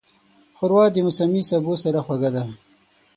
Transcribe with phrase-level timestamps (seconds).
[0.57, 2.43] ښوروا د موسمي سبو سره خوږه ده.